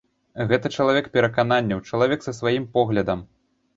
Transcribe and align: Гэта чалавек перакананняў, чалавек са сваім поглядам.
Гэта 0.51 0.69
чалавек 0.77 1.09
перакананняў, 1.17 1.83
чалавек 1.91 2.19
са 2.29 2.35
сваім 2.41 2.65
поглядам. 2.79 3.19